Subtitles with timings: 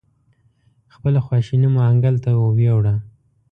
[0.93, 2.95] خپله خواشیني مو انکل ته ویوړه.